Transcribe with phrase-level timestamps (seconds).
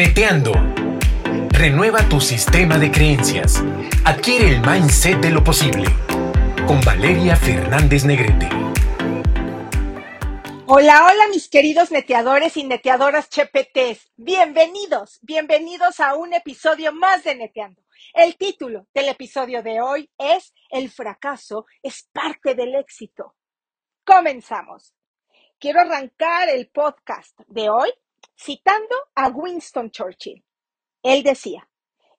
[0.00, 0.52] Neteando.
[1.50, 3.62] Renueva tu sistema de creencias.
[4.06, 5.90] Adquiere el mindset de lo posible.
[6.66, 8.48] Con Valeria Fernández Negrete.
[10.66, 14.10] Hola, hola mis queridos neteadores y neteadoras chepetes.
[14.16, 17.82] Bienvenidos, bienvenidos a un episodio más de Neteando.
[18.14, 23.34] El título del episodio de hoy es El fracaso es parte del éxito.
[24.06, 24.94] Comenzamos.
[25.58, 27.90] Quiero arrancar el podcast de hoy
[28.40, 30.44] citando a Winston Churchill.
[31.02, 31.68] Él decía,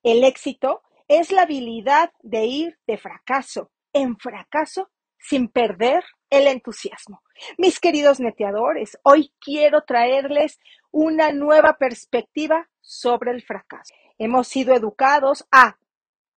[0.03, 7.21] el éxito es la habilidad de ir de fracaso en fracaso sin perder el entusiasmo.
[7.57, 10.59] Mis queridos neteadores, hoy quiero traerles
[10.91, 13.93] una nueva perspectiva sobre el fracaso.
[14.17, 15.77] Hemos sido educados a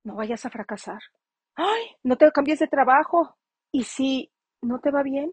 [0.03, 1.01] no vayas a fracasar.
[1.55, 3.37] Ay, no te cambies de trabajo.
[3.73, 4.31] ¿Y si
[4.61, 5.33] no te va bien?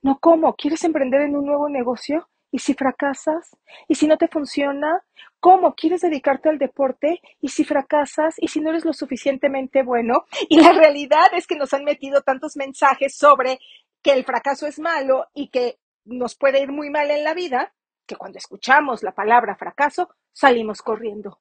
[0.00, 0.54] No, ¿cómo?
[0.54, 2.28] ¿Quieres emprender en un nuevo negocio?
[2.56, 3.54] ¿Y si fracasas?
[3.86, 5.04] ¿Y si no te funciona?
[5.40, 5.74] ¿Cómo?
[5.74, 7.20] ¿Quieres dedicarte al deporte?
[7.38, 8.36] ¿Y si fracasas?
[8.38, 10.24] ¿Y si no eres lo suficientemente bueno?
[10.48, 13.58] Y la realidad es que nos han metido tantos mensajes sobre
[14.00, 17.74] que el fracaso es malo y que nos puede ir muy mal en la vida,
[18.06, 21.40] que cuando escuchamos la palabra fracaso salimos corriendo.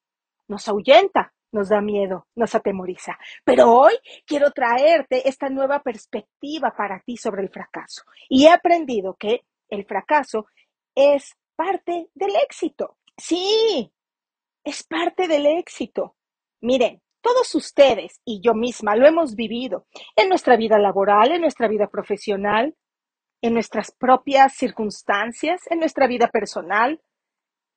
[0.49, 3.17] Nos ahuyenta, nos da miedo, nos atemoriza.
[3.45, 3.93] Pero hoy
[4.27, 8.03] quiero traerte esta nueva perspectiva para ti sobre el fracaso.
[8.27, 10.47] Y he aprendido que el fracaso
[10.95, 12.97] es parte del éxito.
[13.17, 13.91] Sí,
[14.63, 16.15] es parte del éxito.
[16.61, 21.67] Miren, todos ustedes y yo misma lo hemos vivido en nuestra vida laboral, en nuestra
[21.67, 22.75] vida profesional,
[23.41, 27.01] en nuestras propias circunstancias, en nuestra vida personal.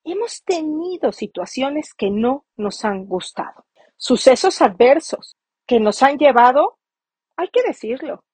[0.05, 6.79] Hemos tenido situaciones que no nos han gustado, sucesos adversos que nos han llevado,
[7.37, 8.25] hay que decirlo,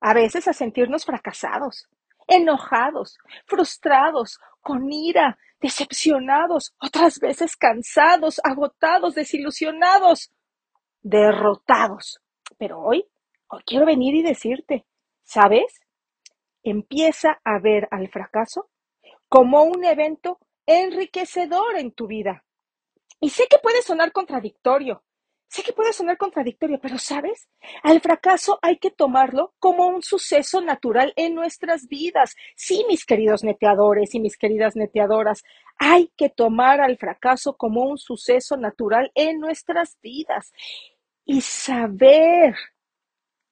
[0.00, 1.88] a veces a sentirnos fracasados,
[2.26, 10.30] enojados, frustrados, con ira, decepcionados, otras veces cansados, agotados, desilusionados,
[11.02, 12.20] derrotados.
[12.58, 13.06] Pero hoy,
[13.48, 14.86] hoy quiero venir y decirte,
[15.22, 15.80] ¿sabes?
[16.62, 18.68] Empieza a ver al fracaso
[19.28, 22.44] como un evento enriquecedor en tu vida.
[23.20, 25.02] Y sé que puede sonar contradictorio,
[25.48, 27.48] Sé que puede sonar contradictorio, pero ¿sabes?
[27.82, 32.34] Al fracaso hay que tomarlo como un suceso natural en nuestras vidas.
[32.56, 35.42] Sí, mis queridos neteadores y mis queridas neteadoras,
[35.78, 40.52] hay que tomar al fracaso como un suceso natural en nuestras vidas
[41.24, 42.54] y saber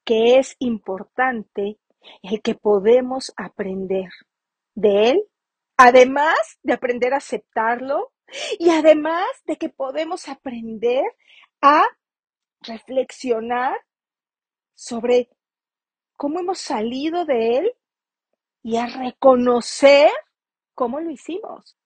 [0.04, 1.78] que es importante
[2.22, 4.10] el que podemos aprender
[4.75, 5.25] de él,
[5.76, 8.12] además de aprender a aceptarlo
[8.58, 11.04] y además de que podemos aprender
[11.62, 11.84] a
[12.60, 13.80] reflexionar
[14.74, 15.30] sobre
[16.16, 17.72] cómo hemos salido de él
[18.62, 20.10] y a reconocer
[20.74, 21.76] cómo lo hicimos.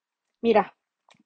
[0.43, 0.77] Mira,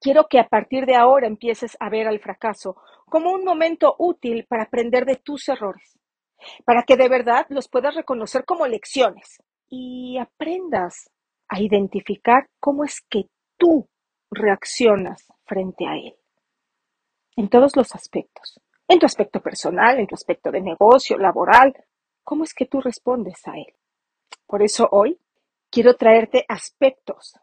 [0.01, 4.47] quiero que a partir de ahora empieces a ver al fracaso como un momento útil
[4.47, 5.99] para aprender de tus errores,
[6.65, 11.11] para que de verdad los puedas reconocer como lecciones y aprendas
[11.49, 13.89] a identificar cómo es que tú
[14.31, 16.20] reaccionas frente a él
[17.37, 21.75] en todos los aspectos, en tu aspecto personal, en tu aspecto de negocio, laboral,
[22.25, 23.75] ¿cómo es que tú respondes a él?
[24.47, 25.19] Por eso hoy
[25.71, 27.39] quiero traerte aspectos,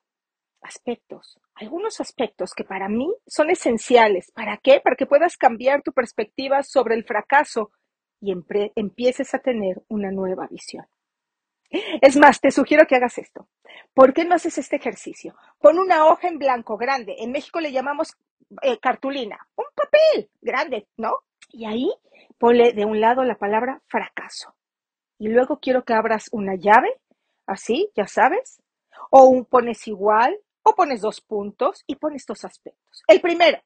[0.61, 4.31] aspectos, algunos aspectos que para mí son esenciales.
[4.31, 4.79] ¿Para qué?
[4.83, 7.71] Para que puedas cambiar tu perspectiva sobre el fracaso
[8.19, 8.33] y
[8.75, 10.85] empieces a tener una nueva visión.
[11.69, 13.49] Es más, te sugiero que hagas esto.
[13.93, 15.35] ¿Por qué no haces este ejercicio?
[15.59, 17.15] Pon una hoja en blanco grande.
[17.19, 18.15] En México le llamamos
[18.61, 21.19] eh, cartulina, un papel grande, ¿no?
[21.49, 21.91] Y ahí
[22.37, 24.55] ponle de un lado la palabra fracaso.
[25.17, 26.93] Y luego quiero que abras una llave,
[27.45, 28.61] así, ya sabes,
[29.09, 33.03] o un pones igual, o pones dos puntos y pones dos aspectos.
[33.07, 33.59] El primero,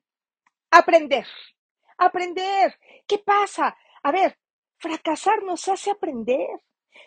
[0.70, 1.26] aprender.
[1.98, 2.80] Aprender.
[3.08, 3.76] ¿Qué pasa?
[4.04, 4.38] A ver,
[4.78, 6.48] fracasar nos hace aprender.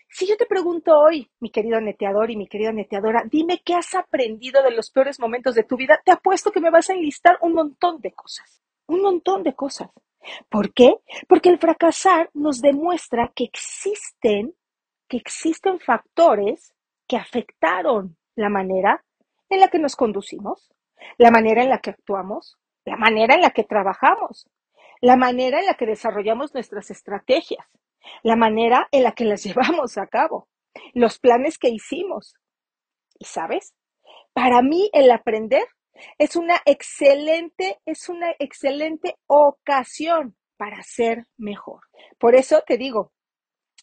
[0.08, 3.94] Si yo te pregunto hoy, mi querido neteador y mi querida neteadora, dime qué has
[3.94, 7.38] aprendido de los peores momentos de tu vida, te apuesto que me vas a enlistar
[7.40, 9.90] un montón de cosas, un montón de cosas.
[10.48, 10.94] ¿Por qué?
[11.28, 14.54] Porque el fracasar nos demuestra que existen,
[15.08, 16.74] que existen factores
[17.06, 19.04] que afectaron la manera
[19.48, 20.70] en la que nos conducimos,
[21.18, 24.48] la manera en la que actuamos, la manera en la que trabajamos,
[25.00, 27.66] la manera en la que desarrollamos nuestras estrategias,
[28.22, 30.48] la manera en la que las llevamos a cabo,
[30.92, 32.34] los planes que hicimos.
[33.18, 33.74] ¿Y sabes?
[34.32, 35.66] Para mí el aprender
[36.18, 41.82] es una excelente, es una excelente ocasión para ser mejor.
[42.18, 43.12] Por eso te digo,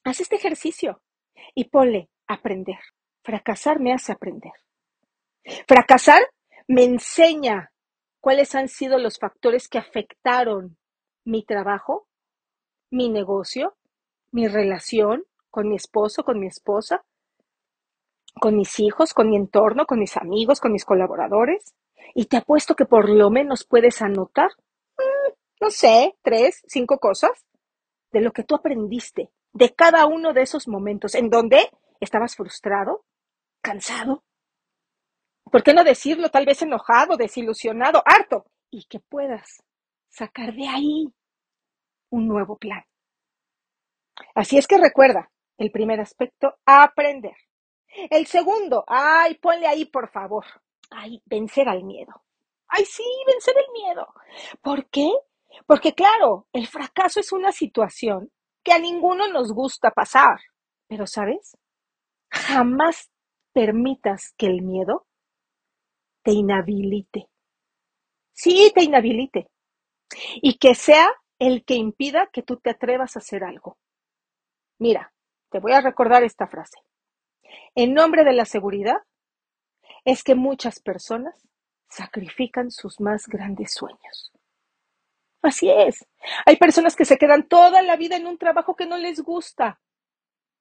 [0.03, 1.01] haz este ejercicio
[1.55, 2.79] y ponle aprender.
[3.23, 4.53] Fracasar me hace aprender.
[5.67, 6.21] Fracasar
[6.67, 7.71] me enseña
[8.19, 10.77] cuáles han sido los factores que afectaron
[11.25, 12.07] mi trabajo,
[12.89, 13.75] mi negocio,
[14.31, 17.03] mi relación con mi esposo, con mi esposa,
[18.39, 21.73] con mis hijos, con mi entorno, con mis amigos, con mis colaboradores.
[22.15, 24.49] Y te apuesto que por lo menos puedes anotar,
[24.97, 27.45] mm, no sé, tres, cinco cosas
[28.11, 31.69] de lo que tú aprendiste de cada uno de esos momentos en donde
[31.99, 33.03] estabas frustrado,
[33.61, 34.23] cansado.
[35.51, 36.29] ¿Por qué no decirlo?
[36.29, 38.45] Tal vez enojado, desilusionado, harto.
[38.69, 39.61] Y que puedas
[40.07, 41.13] sacar de ahí
[42.09, 42.83] un nuevo plan.
[44.35, 47.35] Así es que recuerda, el primer aspecto, aprender.
[48.09, 50.45] El segundo, ay, ponle ahí por favor,
[50.89, 52.23] ay, vencer al miedo.
[52.67, 54.07] Ay, sí, vencer el miedo.
[54.61, 55.09] ¿Por qué?
[55.65, 58.31] Porque claro, el fracaso es una situación
[58.63, 60.39] que a ninguno nos gusta pasar.
[60.87, 61.57] Pero, ¿sabes?
[62.29, 63.09] Jamás
[63.53, 65.05] permitas que el miedo
[66.23, 67.27] te inhabilite.
[68.33, 69.49] Sí, te inhabilite.
[70.41, 71.09] Y que sea
[71.39, 73.77] el que impida que tú te atrevas a hacer algo.
[74.81, 75.13] Mira,
[75.51, 76.79] te voy a recordar esta frase.
[77.75, 78.97] En nombre de la seguridad
[80.05, 81.35] es que muchas personas
[81.87, 84.31] sacrifican sus más grandes sueños.
[85.43, 86.07] Así es.
[86.47, 89.79] Hay personas que se quedan toda la vida en un trabajo que no les gusta.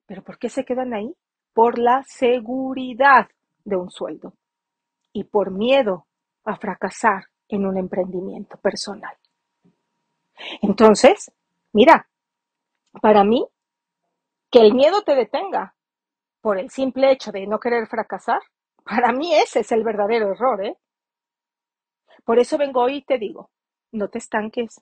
[0.05, 1.15] ¿Pero por qué se quedan ahí?
[1.53, 3.27] Por la seguridad
[3.65, 4.35] de un sueldo
[5.13, 6.05] y por miedo
[6.43, 9.17] a fracasar en un emprendimiento personal.
[10.61, 11.31] Entonces,
[11.73, 12.07] mira,
[13.01, 13.47] para mí,
[14.51, 15.75] que el miedo te detenga
[16.41, 18.41] por el simple hecho de no querer fracasar,
[18.83, 20.77] para mí ese es el verdadero error, ¿eh?
[22.25, 23.49] Por eso vengo hoy y te digo,
[23.91, 24.81] no te estanques,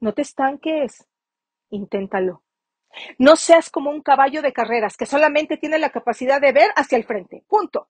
[0.00, 1.06] no te estanques,
[1.70, 2.42] inténtalo.
[3.18, 6.98] No seas como un caballo de carreras que solamente tiene la capacidad de ver hacia
[6.98, 7.88] el frente, punto,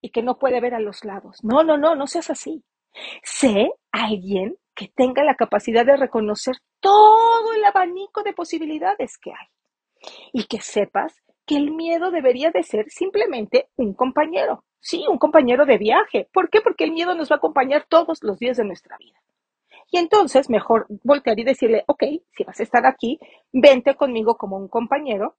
[0.00, 1.42] y que no puede ver a los lados.
[1.42, 2.62] No, no, no, no seas así.
[3.22, 9.46] Sé alguien que tenga la capacidad de reconocer todo el abanico de posibilidades que hay
[10.32, 14.64] y que sepas que el miedo debería de ser simplemente un compañero.
[14.80, 16.28] Sí, un compañero de viaje.
[16.32, 16.60] ¿Por qué?
[16.60, 19.20] Porque el miedo nos va a acompañar todos los días de nuestra vida.
[19.90, 23.18] Y entonces mejor voltear y decirle, ok, si vas a estar aquí,
[23.52, 25.36] vente conmigo como un compañero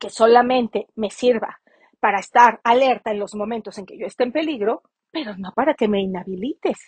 [0.00, 1.60] que solamente me sirva
[2.00, 4.82] para estar alerta en los momentos en que yo esté en peligro,
[5.12, 6.84] pero no para que me inhabilites.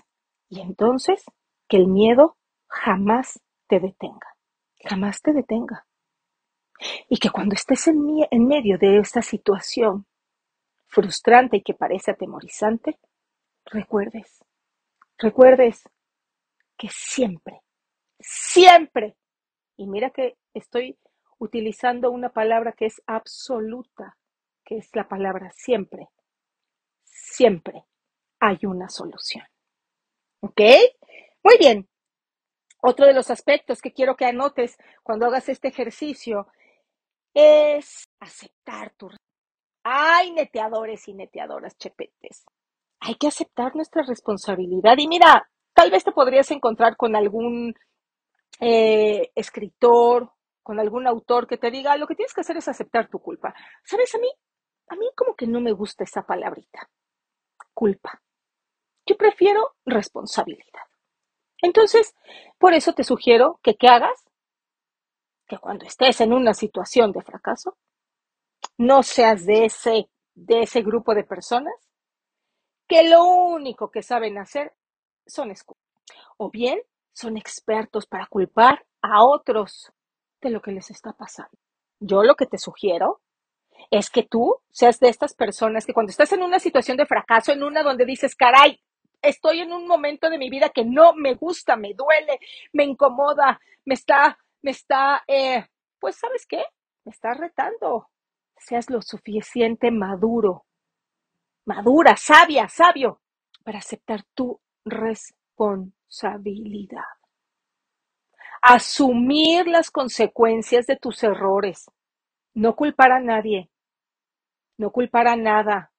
[0.49, 1.25] Y entonces,
[1.69, 2.37] que el miedo
[2.67, 4.37] jamás te detenga,
[4.85, 5.87] jamás te detenga.
[7.09, 10.07] Y que cuando estés en, en medio de esta situación
[10.87, 12.99] frustrante y que parece atemorizante,
[13.65, 14.45] recuerdes,
[15.19, 15.83] recuerdes
[16.77, 17.61] que siempre,
[18.21, 19.17] siempre,
[19.77, 20.99] y mira que estoy
[21.39, 24.17] utilizando una palabra que es absoluta,
[24.65, 26.09] que es la palabra siempre,
[27.03, 27.85] siempre
[28.41, 29.45] hay una solución.
[30.41, 30.61] ¿Ok?
[31.43, 31.89] Muy bien.
[32.83, 36.47] Otro de los aspectos que quiero que anotes cuando hagas este ejercicio
[37.35, 39.11] es aceptar tu...
[39.83, 42.45] Hay neteadores y neteadoras chepetes.
[43.01, 44.97] Hay que aceptar nuestra responsabilidad.
[44.97, 47.75] Y mira, tal vez te podrías encontrar con algún
[48.61, 50.33] eh, escritor,
[50.63, 53.55] con algún autor que te diga, lo que tienes que hacer es aceptar tu culpa.
[53.85, 54.15] ¿Sabes?
[54.15, 54.29] A mí,
[54.89, 56.89] a mí como que no me gusta esa palabrita,
[57.75, 58.23] culpa.
[59.07, 60.85] Yo prefiero responsabilidad.
[61.61, 62.15] Entonces,
[62.59, 64.25] por eso te sugiero que ¿qué hagas?
[65.59, 67.77] Cuando estés en una situación de fracaso,
[68.79, 71.75] no seas de ese, de ese grupo de personas
[72.87, 74.75] que lo único que saben hacer
[75.27, 75.83] son excusas.
[76.37, 76.81] O bien
[77.13, 79.93] son expertos para culpar a otros
[80.41, 81.57] de lo que les está pasando.
[82.01, 83.23] Yo lo que te sugiero
[83.91, 87.53] es que tú seas de estas personas que cuando estás en una situación de fracaso,
[87.53, 88.81] en una donde dices, caray,
[89.23, 92.39] estoy en un momento de mi vida que no me gusta, me duele,
[92.73, 95.67] me incomoda, me está, me está, eh,
[96.01, 96.65] pues, ¿sabes qué?
[97.05, 98.09] Me está retando.
[98.57, 100.65] Seas lo suficiente maduro,
[101.67, 103.21] madura, sabia, sabio,
[103.63, 107.03] para aceptar tu responsabilidad.
[108.63, 111.85] Asumir las consecuencias de tus errores.
[112.55, 113.69] No culpar a nadie.
[114.79, 115.93] No culpar a nada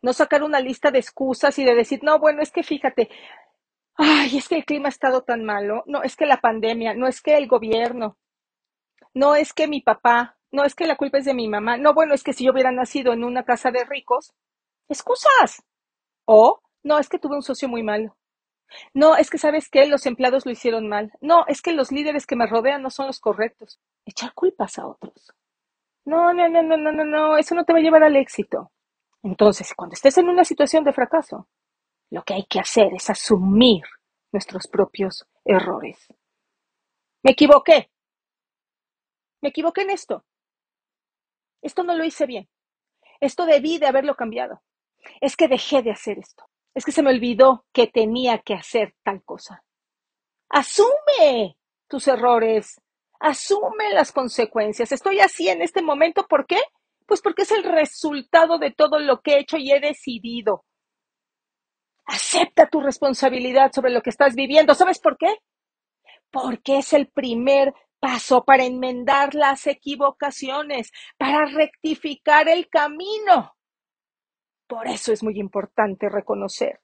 [0.00, 3.10] no sacar una lista de excusas y de decir, no, bueno, es que fíjate,
[3.96, 7.06] ay, es que el clima ha estado tan malo, no, es que la pandemia, no
[7.06, 8.16] es que el gobierno,
[9.14, 11.94] no es que mi papá, no es que la culpa es de mi mamá, no,
[11.94, 14.32] bueno, es que si yo hubiera nacido en una casa de ricos,
[14.88, 15.62] excusas.
[16.24, 18.16] O, no, es que tuve un socio muy malo.
[18.94, 21.12] No, es que sabes que los empleados lo hicieron mal.
[21.20, 23.78] No, es que los líderes que me rodean no son los correctos.
[24.06, 25.32] Echar culpas a otros.
[26.04, 28.72] No, no, no, no, no, no, no, eso no te va a llevar al éxito.
[29.22, 31.48] Entonces, cuando estés en una situación de fracaso,
[32.12, 33.84] Lo que hay que hacer es asumir
[34.32, 35.96] nuestros propios errores.
[37.22, 37.90] Me equivoqué.
[39.40, 40.22] Me equivoqué en esto.
[41.62, 42.50] Esto no lo hice bien.
[43.18, 44.62] Esto debí de haberlo cambiado.
[45.22, 46.44] Es que dejé de hacer esto.
[46.74, 49.64] Es que se me olvidó que tenía que hacer tal cosa.
[50.50, 51.56] Asume
[51.88, 52.78] tus errores.
[53.20, 54.92] Asume las consecuencias.
[54.92, 56.26] Estoy así en este momento.
[56.28, 56.60] ¿Por qué?
[57.06, 60.66] Pues porque es el resultado de todo lo que he hecho y he decidido.
[62.06, 64.74] Acepta tu responsabilidad sobre lo que estás viviendo.
[64.74, 65.36] ¿Sabes por qué?
[66.30, 73.54] Porque es el primer paso para enmendar las equivocaciones, para rectificar el camino.
[74.66, 76.80] Por eso es muy importante reconocer.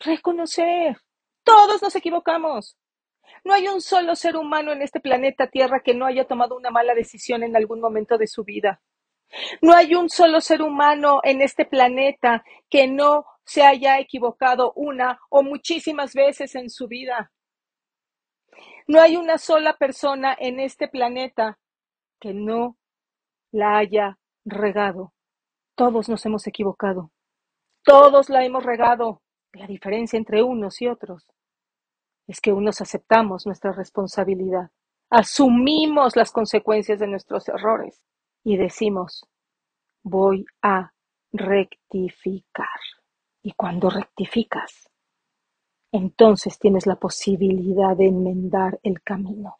[0.00, 0.96] Reconocer.
[1.44, 2.76] Todos nos equivocamos.
[3.44, 6.70] No hay un solo ser humano en este planeta Tierra que no haya tomado una
[6.70, 8.80] mala decisión en algún momento de su vida.
[9.62, 15.18] No hay un solo ser humano en este planeta que no se haya equivocado una
[15.30, 17.32] o muchísimas veces en su vida.
[18.86, 21.58] No hay una sola persona en este planeta
[22.20, 22.76] que no
[23.52, 25.12] la haya regado.
[25.74, 27.10] Todos nos hemos equivocado.
[27.82, 29.22] Todos la hemos regado.
[29.52, 31.26] La diferencia entre unos y otros
[32.30, 34.70] es que unos aceptamos nuestra responsabilidad,
[35.10, 38.00] asumimos las consecuencias de nuestros errores
[38.44, 39.26] y decimos,
[40.04, 40.92] voy a
[41.32, 42.68] rectificar.
[43.42, 44.90] Y cuando rectificas,
[45.92, 49.58] entonces tienes la posibilidad de enmendar el camino,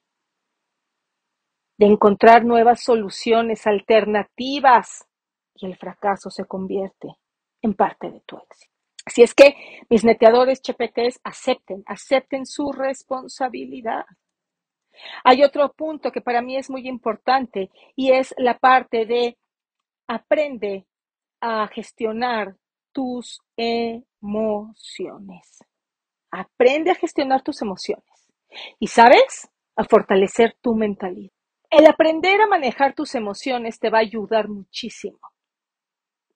[1.79, 5.07] de encontrar nuevas soluciones alternativas
[5.55, 7.17] y el fracaso se convierte
[7.63, 8.71] en parte de tu éxito.
[9.05, 9.57] Así es que
[9.89, 14.05] mis neteadores chepetes acepten, acepten su responsabilidad.
[15.25, 19.39] Hay otro punto que para mí es muy importante y es la parte de
[20.07, 20.87] aprende
[21.41, 22.57] a gestionar
[22.93, 23.99] tus emociones.
[26.31, 28.05] Aprende a gestionar tus emociones.
[28.79, 31.33] Y sabes, a fortalecer tu mentalidad.
[31.71, 35.21] El aprender a manejar tus emociones te va a ayudar muchísimo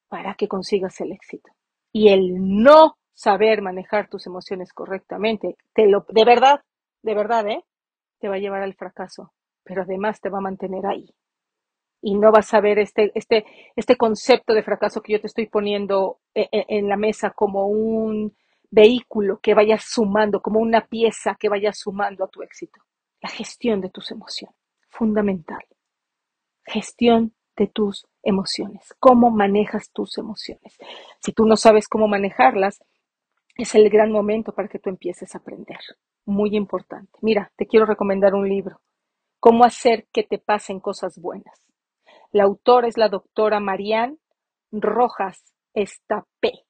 [0.08, 1.50] para que consigas el éxito.
[1.92, 6.60] Y el no saber manejar tus emociones correctamente, te lo, de verdad,
[7.02, 7.64] de verdad, ¿eh?
[8.20, 9.32] Te va a llevar al fracaso,
[9.64, 11.12] pero además te va a mantener ahí.
[12.06, 13.46] Y no vas a ver este, este,
[13.76, 17.66] este concepto de fracaso que yo te estoy poniendo en, e, en la mesa como
[17.66, 18.36] un
[18.70, 22.80] vehículo que vaya sumando, como una pieza que vaya sumando a tu éxito.
[23.22, 24.56] La gestión de tus emociones,
[24.90, 25.64] fundamental.
[26.66, 30.76] Gestión de tus emociones, cómo manejas tus emociones.
[31.20, 32.82] Si tú no sabes cómo manejarlas,
[33.56, 35.78] es el gran momento para que tú empieces a aprender.
[36.26, 37.18] Muy importante.
[37.22, 38.80] Mira, te quiero recomendar un libro,
[39.44, 41.60] Cómo hacer que te pasen cosas buenas.
[42.34, 44.18] La autora es la doctora Marianne
[44.72, 46.64] Rojas Estapé.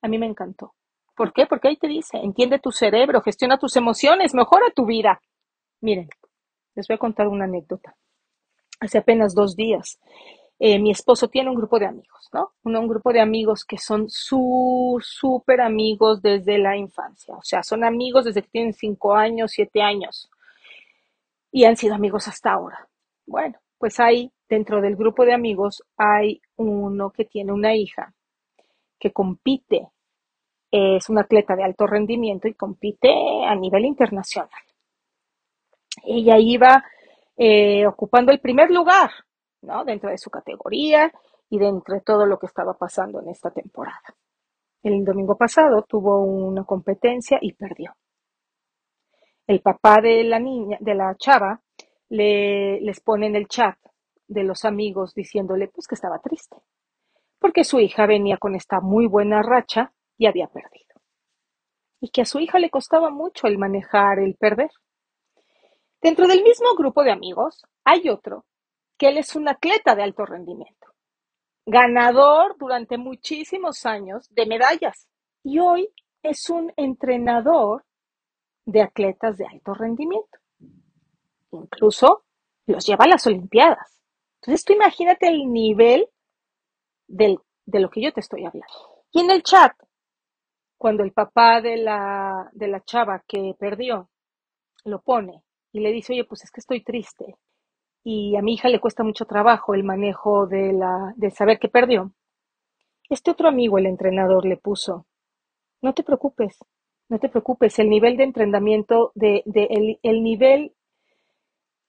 [0.00, 0.72] A mí me encantó.
[1.14, 1.44] ¿Por qué?
[1.44, 5.20] Porque ahí te dice, entiende tu cerebro, gestiona tus emociones, mejora tu vida.
[5.82, 6.08] Miren,
[6.74, 7.94] les voy a contar una anécdota
[8.80, 10.00] hace apenas dos días.
[10.58, 12.52] Eh, mi esposo tiene un grupo de amigos, ¿no?
[12.64, 18.24] Un, grupo de amigos que son súper amigos desde la infancia, o sea, son amigos
[18.24, 20.30] desde que tienen cinco años, siete años,
[21.50, 22.88] y han sido amigos hasta ahora.
[23.26, 28.14] Bueno, pues ahí, dentro del grupo de amigos, hay uno que tiene una hija
[28.96, 29.88] que compite,
[30.70, 33.10] es un atleta de alto rendimiento y compite
[33.44, 34.62] a nivel internacional.
[36.04, 36.84] Ella iba
[37.36, 39.10] eh, ocupando el primer lugar,
[39.62, 39.84] ¿no?
[39.84, 41.10] Dentro de su categoría
[41.50, 44.14] y dentro de todo lo que estaba pasando en esta temporada.
[44.84, 47.96] El domingo pasado tuvo una competencia y perdió.
[49.44, 51.60] El papá de la niña, de la chava,
[52.12, 53.78] le, les pone en el chat
[54.28, 56.58] de los amigos diciéndole pues que estaba triste,
[57.38, 60.94] porque su hija venía con esta muy buena racha y había perdido.
[62.00, 64.70] Y que a su hija le costaba mucho el manejar el perder.
[66.02, 68.44] Dentro del mismo grupo de amigos hay otro
[68.98, 70.88] que él es un atleta de alto rendimiento,
[71.64, 75.08] ganador durante muchísimos años de medallas
[75.42, 75.88] y hoy
[76.22, 77.86] es un entrenador
[78.66, 80.41] de atletas de alto rendimiento.
[81.52, 82.24] Incluso
[82.66, 84.00] los lleva a las Olimpiadas.
[84.40, 86.08] Entonces tú imagínate el nivel
[87.06, 89.04] de lo que yo te estoy hablando.
[89.12, 89.72] Y en el chat,
[90.78, 94.10] cuando el papá de la, de la chava que perdió
[94.84, 97.36] lo pone y le dice, oye, pues es que estoy triste
[98.04, 101.68] y a mi hija le cuesta mucho trabajo el manejo de, la, de saber que
[101.68, 102.12] perdió.
[103.08, 105.06] Este otro amigo, el entrenador, le puso,
[105.82, 106.58] no te preocupes,
[107.08, 110.74] no te preocupes, el nivel de entrenamiento, de, el, el nivel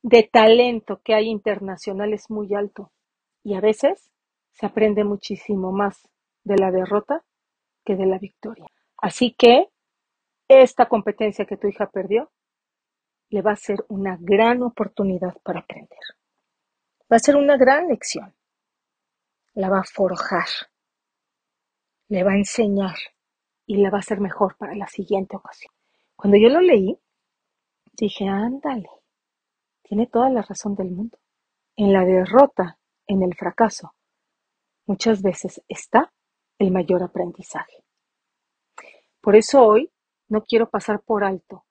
[0.03, 2.91] de talento que hay internacional es muy alto
[3.41, 4.11] y a veces
[4.51, 6.07] se aprende muchísimo más
[6.43, 7.23] de la derrota
[7.85, 8.67] que de la victoria.
[8.97, 9.69] Así que
[10.47, 12.31] esta competencia que tu hija perdió
[13.29, 15.99] le va a ser una gran oportunidad para aprender.
[17.11, 18.35] Va a ser una gran lección.
[19.53, 20.47] La va a forjar,
[22.09, 22.95] le va a enseñar
[23.65, 25.73] y la va a hacer mejor para la siguiente ocasión.
[26.15, 26.97] Cuando yo lo leí,
[27.93, 28.89] dije, ándale,
[29.83, 31.17] tiene toda la razón del mundo.
[31.75, 33.93] En la derrota, en el fracaso,
[34.85, 36.11] muchas veces está
[36.57, 37.83] el mayor aprendizaje.
[39.21, 39.91] Por eso hoy
[40.27, 41.65] no quiero pasar por alto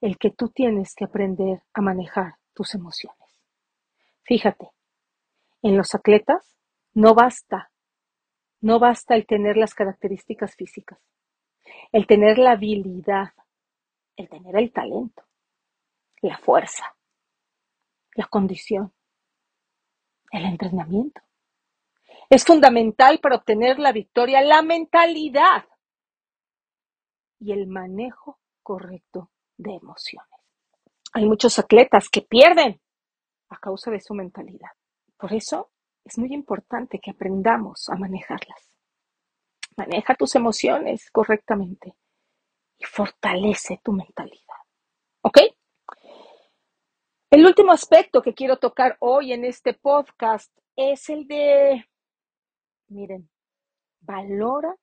[0.00, 3.40] el que tú tienes que aprender a manejar tus emociones.
[4.24, 4.70] Fíjate,
[5.62, 6.56] en los atletas
[6.92, 7.70] no basta,
[8.60, 10.98] no basta el tener las características físicas,
[11.92, 13.32] el tener la habilidad,
[14.16, 15.24] el tener el talento,
[16.20, 16.96] la fuerza,
[18.14, 18.92] la condición,
[20.30, 21.20] el entrenamiento.
[22.28, 25.64] Es fundamental para obtener la victoria la mentalidad
[27.38, 30.28] y el manejo correcto de emociones.
[31.12, 32.80] Hay muchos atletas que pierden
[33.48, 34.70] a causa de su mentalidad.
[35.16, 35.70] Por eso
[36.04, 38.70] es muy importante que aprendamos a manejarlas.
[39.76, 41.96] Maneja tus emociones correctamente
[42.78, 44.62] y fortalece tu mentalidad.
[45.22, 45.38] ¿Ok?
[47.32, 51.82] El último aspecto que quiero tocar hoy en este podcast es el de,
[52.88, 53.30] miren,
[54.00, 54.76] valora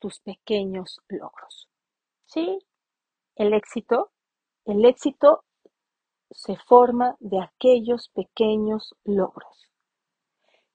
[0.00, 1.68] tus pequeños logros.
[2.24, 2.58] Sí,
[3.36, 4.10] el éxito,
[4.64, 5.44] el éxito
[6.32, 9.70] se forma de aquellos pequeños logros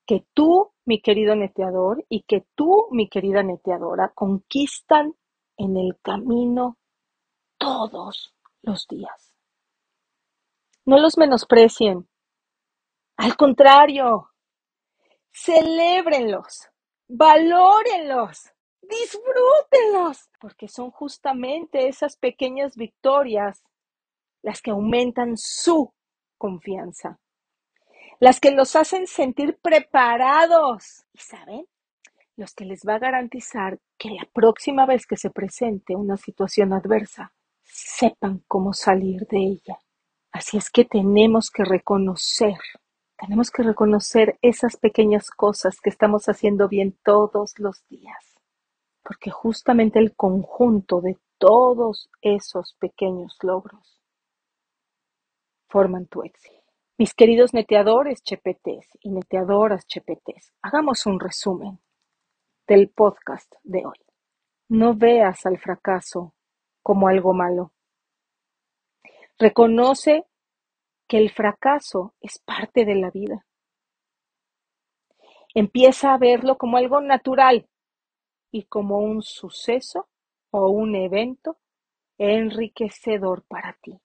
[0.05, 5.15] que tú, mi querido neteador, y que tú, mi querida neteadora, conquistan
[5.57, 6.77] en el camino
[7.57, 9.28] todos los días.
[10.89, 12.09] No los menosprecien.
[13.15, 14.31] Al contrario,
[15.31, 16.67] celébrenlos,
[17.07, 23.61] valórenlos, disfrútenlos, porque son justamente esas pequeñas victorias
[24.41, 25.93] las que aumentan su
[26.39, 27.19] confianza,
[28.19, 31.05] las que los hacen sentir preparados.
[31.13, 31.67] ¿Y saben?
[32.35, 36.73] Los que les va a garantizar que la próxima vez que se presente una situación
[36.73, 39.77] adversa, sepan cómo salir de ella.
[40.31, 42.57] Así es que tenemos que reconocer,
[43.17, 48.39] tenemos que reconocer esas pequeñas cosas que estamos haciendo bien todos los días,
[49.03, 53.99] porque justamente el conjunto de todos esos pequeños logros
[55.67, 56.59] forman tu éxito.
[56.97, 61.79] Mis queridos neteadores chepetes y neteadoras chepetes, hagamos un resumen
[62.67, 63.97] del podcast de hoy.
[64.67, 66.35] No veas al fracaso
[66.83, 67.73] como algo malo.
[69.41, 70.25] Reconoce
[71.07, 73.45] que el fracaso es parte de la vida.
[75.53, 77.69] Empieza a verlo como algo natural
[78.51, 80.09] y como un suceso
[80.51, 81.57] o un evento
[82.17, 83.97] enriquecedor para ti.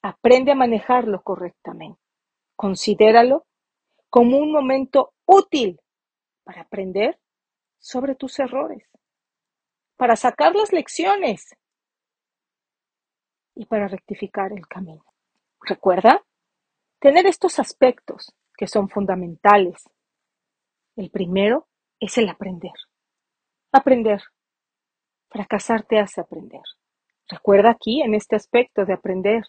[0.00, 2.00] Aprende a manejarlo correctamente.
[2.56, 3.46] Considéralo
[4.08, 5.78] como un momento útil
[6.44, 7.20] para aprender
[7.76, 8.88] sobre tus errores,
[9.98, 11.57] para sacar las lecciones
[13.58, 15.04] y para rectificar el camino.
[15.60, 16.24] Recuerda
[17.00, 19.82] tener estos aspectos que son fundamentales.
[20.94, 21.66] El primero
[21.98, 22.72] es el aprender.
[23.72, 24.22] Aprender.
[25.28, 26.62] Fracasar te hace aprender.
[27.28, 29.44] Recuerda aquí en este aspecto de aprender.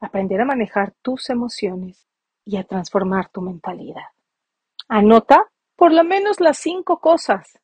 [0.00, 2.08] Aprender a manejar tus emociones
[2.46, 4.08] y a transformar tu mentalidad.
[4.88, 7.60] Anota por lo menos las cinco cosas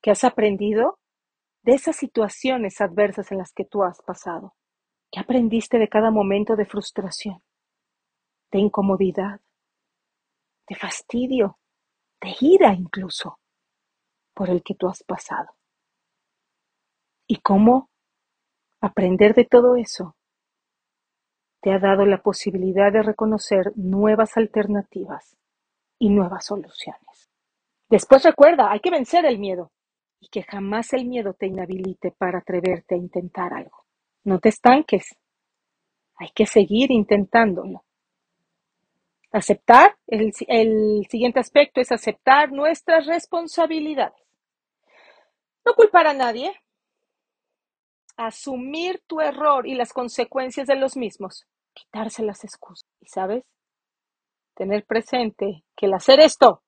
[0.00, 0.98] que has aprendido
[1.68, 4.54] de esas situaciones adversas en las que tú has pasado.
[5.12, 7.42] ¿Qué aprendiste de cada momento de frustración,
[8.50, 9.42] de incomodidad,
[10.66, 11.58] de fastidio,
[12.22, 13.38] de ira incluso,
[14.32, 15.58] por el que tú has pasado?
[17.26, 17.90] ¿Y cómo
[18.80, 20.16] aprender de todo eso
[21.60, 25.36] te ha dado la posibilidad de reconocer nuevas alternativas
[25.98, 27.28] y nuevas soluciones?
[27.90, 29.70] Después recuerda, hay que vencer el miedo
[30.20, 33.84] y que jamás el miedo te inhabilite para atreverte a intentar algo.
[34.24, 35.16] No te estanques.
[36.16, 37.84] Hay que seguir intentándolo.
[39.30, 44.26] Aceptar, el, el, siguiente aspecto es aceptar nuestras responsabilidades.
[45.64, 46.52] No culpar a nadie.
[48.16, 51.46] Asumir tu error y las consecuencias de los mismos.
[51.74, 52.88] Quitarse las excusas.
[53.00, 53.44] Y sabes,
[54.54, 56.64] tener presente que el hacer esto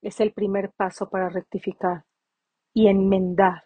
[0.00, 2.04] es el primer paso para rectificar
[2.74, 3.64] y enmendar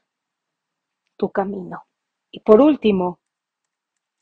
[1.17, 1.85] tu camino.
[2.31, 3.21] Y por último,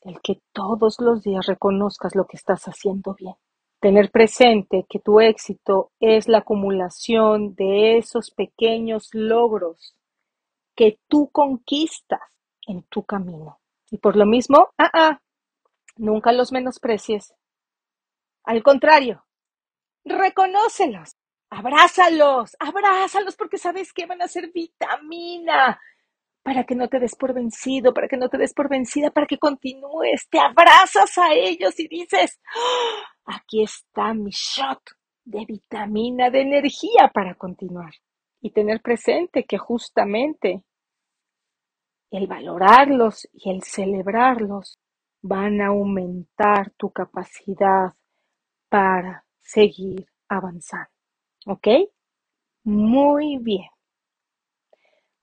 [0.01, 3.35] el que todos los días reconozcas lo que estás haciendo bien.
[3.79, 9.95] Tener presente que tu éxito es la acumulación de esos pequeños logros
[10.75, 12.21] que tú conquistas
[12.67, 13.59] en tu camino.
[13.91, 15.21] Y por lo mismo, ah, ah,
[15.97, 17.33] nunca los menosprecies.
[18.43, 19.25] Al contrario,
[20.03, 21.15] reconócelos,
[21.49, 25.79] abrázalos, abrázalos porque sabes que van a ser vitamina
[26.43, 29.25] para que no te des por vencido, para que no te des por vencida, para
[29.25, 33.37] que continúes, te abrazas a ellos y dices, ¡Ah!
[33.37, 34.81] aquí está mi shot
[35.23, 37.93] de vitamina, de energía para continuar.
[38.41, 40.61] Y tener presente que justamente
[42.11, 44.79] el valorarlos y el celebrarlos
[45.23, 47.93] van a aumentar tu capacidad
[48.69, 50.94] para seguir avanzando.
[51.45, 51.67] ¿Ok?
[52.63, 53.69] Muy bien.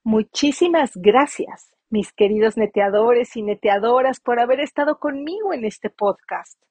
[0.05, 6.61] Muchísimas gracias, mis queridos neteadores y neteadoras, por haber estado conmigo en este podcast.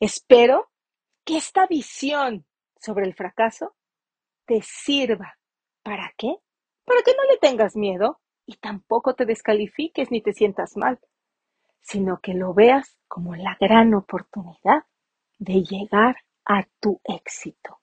[0.00, 0.70] Espero
[1.24, 2.44] que esta visión
[2.78, 3.74] sobre el fracaso
[4.44, 5.38] te sirva.
[5.82, 6.36] ¿Para qué?
[6.84, 11.00] Para que no le tengas miedo y tampoco te descalifiques ni te sientas mal,
[11.80, 14.84] sino que lo veas como la gran oportunidad
[15.38, 17.80] de llegar a tu éxito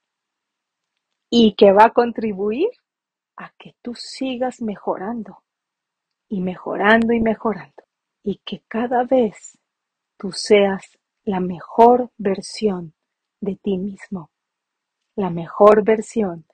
[1.33, 2.69] y que va a contribuir
[3.37, 5.43] a que tú sigas mejorando
[6.27, 7.83] y mejorando y mejorando
[8.21, 9.57] y que cada vez
[10.17, 12.93] tú seas la mejor versión
[13.39, 14.29] de ti mismo,
[15.15, 16.45] la mejor versión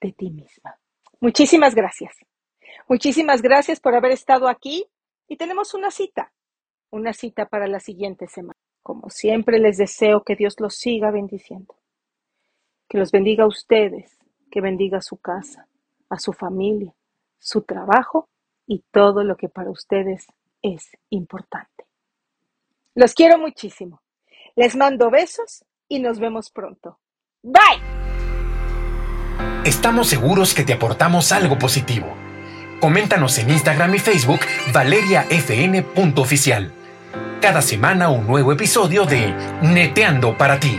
[0.00, 0.80] de ti misma.
[1.20, 2.16] Muchísimas gracias.
[2.88, 4.86] Muchísimas gracias por haber estado aquí
[5.28, 6.32] y tenemos una cita,
[6.90, 8.58] una cita para la siguiente semana.
[8.82, 11.76] Como siempre les deseo que Dios los siga bendiciendo,
[12.88, 14.18] que los bendiga a ustedes,
[14.50, 15.68] que bendiga su casa,
[16.08, 16.94] a su familia,
[17.38, 18.28] su trabajo
[18.66, 20.26] y todo lo que para ustedes
[20.62, 21.86] es importante.
[22.94, 24.02] Los quiero muchísimo.
[24.56, 26.98] Les mando besos y nos vemos pronto.
[27.42, 27.82] Bye.
[29.64, 32.06] Estamos seguros que te aportamos algo positivo.
[32.80, 34.40] Coméntanos en Instagram y Facebook
[34.72, 36.72] valeriafn.oficial.
[37.40, 40.78] Cada semana un nuevo episodio de Neteando para ti.